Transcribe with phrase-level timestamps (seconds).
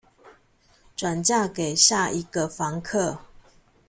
[0.97, 3.19] 轉嫁給下一個房客